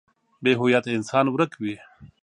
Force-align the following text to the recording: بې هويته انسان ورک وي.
بې 0.43 0.51
هويته 0.59 0.89
انسان 0.97 1.25
ورک 1.29 1.51
وي. 1.61 1.75